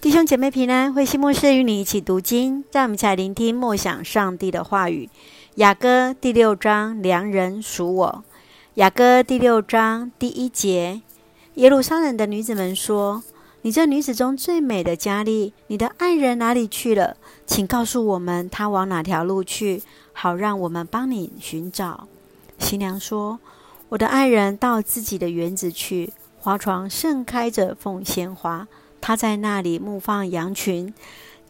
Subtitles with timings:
[0.00, 5.10] 弟兄姐妹平安，慧馨牧师与你一起读经，让我们一起来聆听默想上帝的话语。
[5.56, 8.24] 雅歌第六章，良人属我。
[8.76, 11.02] 雅歌第六章第一节，
[11.56, 13.22] 耶路撒冷的女子们说
[13.60, 17.18] ：“你这女子中最美的佳丽，你的爱人哪里去了？
[17.46, 19.82] 请告诉我们，他往哪条路去，
[20.14, 22.08] 好让我们帮你寻找。”
[22.58, 23.38] 新娘说
[23.90, 28.66] ：“我的爱人到自己的园子去，花床盛开着凤仙花。”
[29.00, 30.92] 他在那里牧放羊群，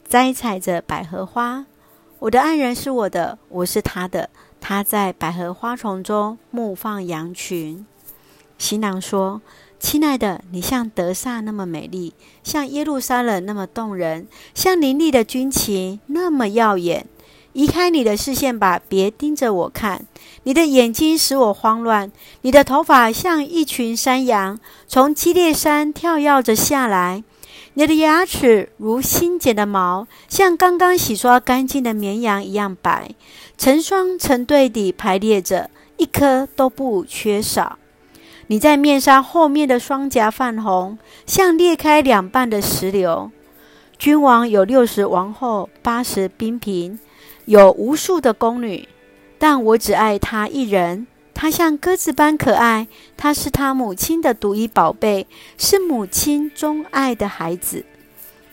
[0.09, 1.67] 摘采着百合花。
[2.21, 4.31] 我的爱人是我的，我是他的。
[4.61, 7.87] 他在百合花丛中牧放羊群。
[8.59, 9.41] 新郎说
[9.81, 12.13] ：“亲爱的，你像德萨那么美丽，
[12.45, 17.07] 像耶路撒冷那么动人，像林立的军旗那么耀眼。
[17.55, 20.05] 移开你的视线吧，别盯着我看。
[20.43, 22.13] 你的眼睛使我慌乱。
[22.43, 27.25] 你的头发像一群山羊，从基列山跳跃着下来。”
[27.75, 33.15] 你的牙齿如新剪的毛，像刚刚洗刷干净的绵羊一样白，
[33.57, 37.79] 成双成对地排列着，一颗都不缺少。
[38.49, 43.31] 你在面纱后面的双颊泛红，像裂开两半的石榴。
[43.97, 46.99] 君王有六十王后，八十嫔嫔，
[47.45, 48.89] 有无数的宫女，
[49.39, 51.07] 但我只爱他一人。
[51.41, 57.87] 他像鸽子般可爱，他是他母亲的独一宝贝，是母亲钟爱的孩子。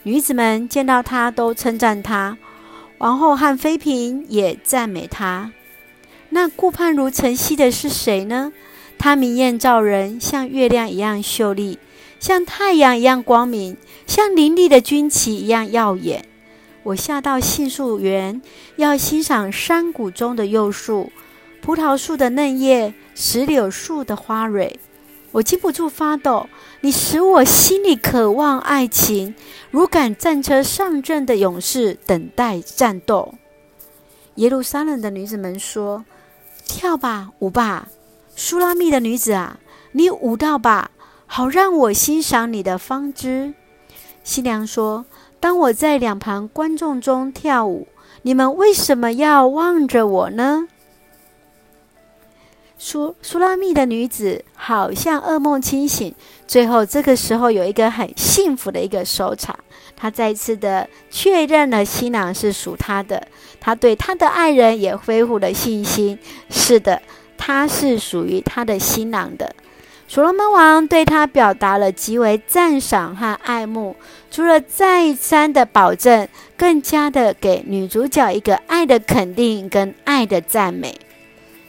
[0.04, 2.38] 女子们见到他都称赞他，
[2.96, 5.52] 王后和妃嫔也赞美他。
[6.30, 8.54] 那顾盼如晨曦的是谁呢？
[8.96, 11.78] 他明艳照人，像月亮一样秀丽，
[12.18, 16.24] 像太阳一样光明，像林立的军旗一样耀眼。
[16.84, 18.40] 我下到杏树园，
[18.76, 21.12] 要欣赏山谷中的幼树。
[21.68, 24.80] 葡萄树的嫩叶，石榴树的花蕊，
[25.32, 26.48] 我禁不住发抖。
[26.80, 29.34] 你使我心里渴望爱情，
[29.70, 33.34] 如赶战车上阵的勇士，等待战斗。
[34.36, 36.06] 耶路撒冷的女子们说
[36.64, 37.88] ：“跳吧，舞吧，
[38.34, 39.58] 苏拉密的女子啊，
[39.92, 40.90] 你舞蹈吧，
[41.26, 43.52] 好让我欣赏你的芳姿。”
[44.24, 45.04] 新娘说
[45.38, 47.86] ：“当我在两旁观众中跳舞，
[48.22, 50.66] 你们为什么要望着我呢？”
[52.80, 56.14] 苏苏拉密的女子好像噩梦清醒，
[56.46, 59.58] 最后这个时候有一个很幸福的一个收场。
[59.96, 63.26] 她再次的确认了新郎是属她的，
[63.58, 66.16] 她对她的爱人也恢复了信心。
[66.50, 67.02] 是的，
[67.36, 69.52] 她是属于她的新郎的。
[70.06, 73.96] 所罗门王对她表达了极为赞赏和爱慕，
[74.30, 80.96] 除了再三的保证，更加的给女主角一个爱的肯定跟爱的赞美。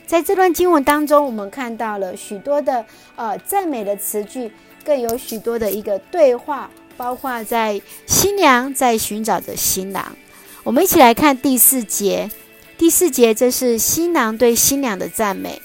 [0.09, 2.83] 在这段经文当中，我们看到了许多的
[3.15, 4.51] 呃赞美的词句，
[4.83, 10.17] 更有许多的一个对话，包括在新娘在寻找着新郎。
[10.63, 12.31] 我们一起来看第四节。
[12.75, 15.61] 第四节，这是新郎对新娘的赞美：“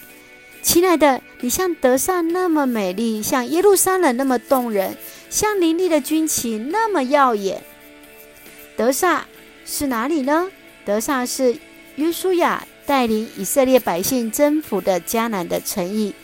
[0.60, 4.94] 亲爱的，你像得撒那么美丽，像耶路撒冷那么动人，
[5.30, 7.62] 像林立的军旗那么耀眼。”
[8.76, 9.24] 得撒
[9.64, 10.50] 是哪里呢？
[10.84, 11.56] 得撒是
[11.96, 12.66] 约书亚。
[12.86, 16.14] 带领以色列百姓征服的迦南的城邑，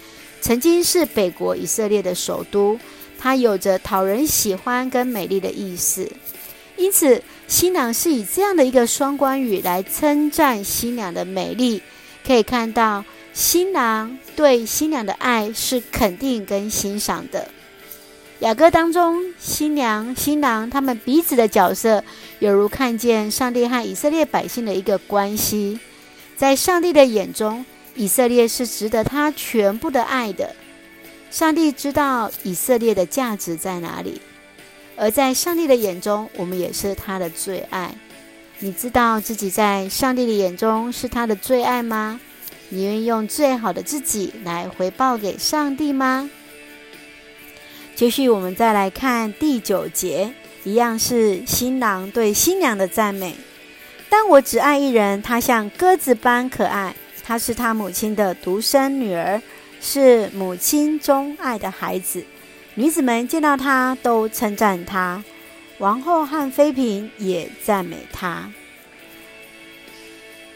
[0.41, 2.79] 曾经是北国以色列的首都。
[3.19, 6.11] 它有着讨人喜欢跟美丽的意思，
[6.77, 11.83] 因此新郎是以这样的一个双关语来称赞新娘的美丽。
[12.27, 13.05] 可以看到，
[13.35, 17.49] 新郎对新娘的爱是肯定跟欣赏的。
[18.39, 22.03] 雅歌当中，新娘、新郎他们彼此的角色，
[22.39, 25.79] 犹如看见上帝和以色列百姓的一个关系。
[26.41, 30.57] 在上帝的眼中，以色列是值得他全部的爱的。
[31.31, 34.23] 上帝知道以色列的价值在哪里，
[34.97, 37.95] 而在上帝的眼中，我们也是他的最爱。
[38.61, 42.19] 你知道自己在上帝的眼中是他的最爱吗？
[42.71, 46.31] 你愿意用最好的自己来回报给上帝吗？
[47.95, 50.33] 继续，我们再来看第九节，
[50.65, 53.37] 一样是新郎对新娘的赞美。
[54.23, 56.95] 但我只爱一人，她像鸽子般可爱。
[57.25, 59.41] 她是她母亲的独生女儿，
[59.81, 62.23] 是母亲钟爱的孩子。
[62.75, 65.25] 女子们见到她都称赞她，
[65.79, 68.53] 王后和妃嫔也赞美她。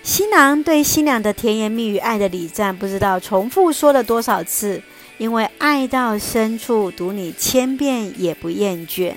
[0.02, 4.82] 新郎对新娘的甜言蜜语、爱的礼赞，不知道重复说了多少次，
[5.16, 9.14] 因为爱到深处，读你千遍也不厌倦。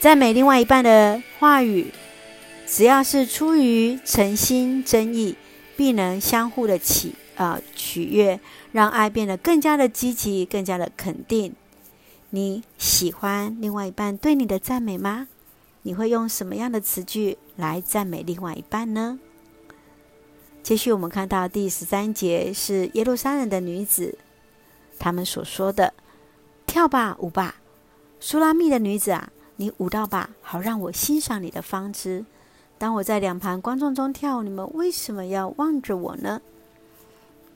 [0.00, 1.86] 赞美另外一半的话语。
[2.70, 5.36] 只要是出于诚心真意，
[5.74, 8.38] 必能相互的起啊、呃、取悦，
[8.72, 11.54] 让爱变得更加的积极，更加的肯定。
[12.28, 15.28] 你喜欢另外一半对你的赞美吗？
[15.82, 19.18] 你会用什么样的词句来赞美另外一半呢？
[20.62, 24.18] 接续我们看到第十三节是耶路撒冷的女子，
[24.98, 25.94] 她们所说的
[26.66, 27.54] ：“跳吧，舞吧，
[28.20, 32.26] 苏拉密的女子啊，你舞蹈吧，好让我欣赏你的芳姿。
[32.78, 36.40] 当我在两旁观众中跳，你们为什么要望着我呢？”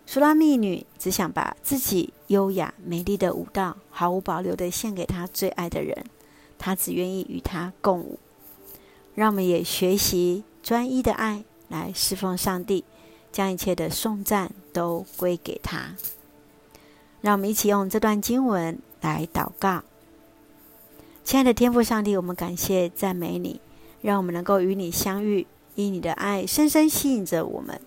[0.04, 6.04] 苏拉密女只想把自己优雅美丽的舞蹈毫无保留地献给她最爱的人，
[6.58, 8.18] 她只愿意与他共舞。
[9.14, 12.84] 让我们也学习专一的爱来侍奉上帝，
[13.30, 15.94] 将一切的颂赞都归给他。
[17.20, 19.84] 让我们一起用这段经文来祷告。
[21.22, 23.60] 亲爱的天父上帝，我们感谢赞美你，
[24.02, 27.80] 让我们能够与你相遇，因你的爱深深吸引着我们。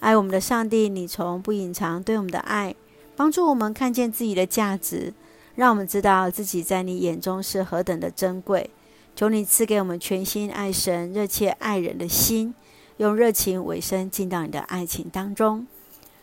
[0.00, 2.74] 爱我们的上帝，你从不隐藏对我们的爱，
[3.16, 5.14] 帮助我们看见自己的价值，
[5.54, 8.68] 让我们知道自己在你眼中是何等的珍贵。
[9.16, 12.52] 求你赐给我们全心爱神、热切爱人的心，
[12.96, 15.66] 用热情委身进到你的爱情当中。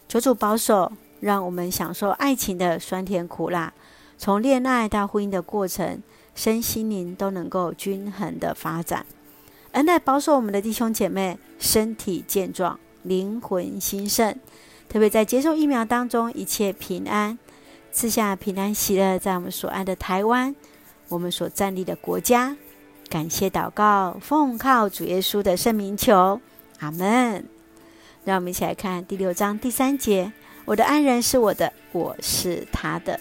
[0.09, 0.91] 求主保守，
[1.21, 3.73] 让我们享受爱情的酸甜苦辣，
[4.17, 6.03] 从恋爱到婚姻的过程，
[6.35, 9.05] 身心灵都能够均衡的发展。
[9.71, 12.79] 恩待保守我们的弟兄姐妹，身体健壮。
[13.03, 14.35] 灵魂兴盛，
[14.87, 17.39] 特别在接受疫苗当中，一切平安，
[17.91, 20.55] 赐下平安喜乐，在我们所爱的台湾，
[21.07, 22.55] 我们所站立的国家，
[23.09, 26.39] 感谢祷告，奉靠主耶稣的圣名求，
[26.79, 27.43] 阿门。
[28.23, 30.31] 让我们一起来看第六章第三节：
[30.65, 33.19] 我的爱人是我的，我是他的。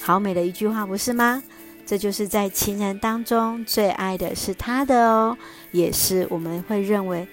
[0.00, 1.42] 好美的一句话，不是吗？
[1.88, 5.38] 这就是在情人当中最爱的是他的哦，
[5.72, 7.26] 也是我们会认为。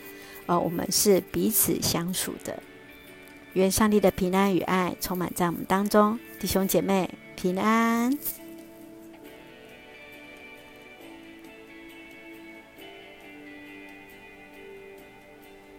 [0.48, 2.62] 呃我们是彼此相处的。
[3.54, 8.16] 愿上帝的平安与爱充满在我们当中，弟兄姐妹平安。